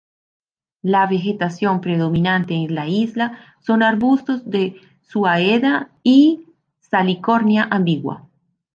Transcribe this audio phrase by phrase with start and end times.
[0.81, 6.47] La vegetación predominante en la isla son arbustos de "Suaeda" y
[6.79, 8.27] "Salicornia ambigua".